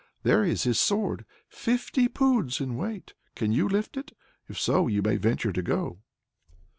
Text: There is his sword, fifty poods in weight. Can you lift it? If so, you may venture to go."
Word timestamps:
There 0.23 0.43
is 0.43 0.63
his 0.63 0.79
sword, 0.79 1.25
fifty 1.47 2.07
poods 2.07 2.59
in 2.59 2.75
weight. 2.75 3.13
Can 3.35 3.51
you 3.51 3.69
lift 3.69 3.95
it? 3.95 4.17
If 4.49 4.59
so, 4.59 4.87
you 4.87 5.03
may 5.03 5.17
venture 5.17 5.53
to 5.53 5.61
go." 5.61 5.99